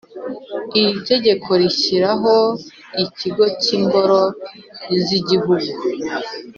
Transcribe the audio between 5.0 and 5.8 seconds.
z Igihugu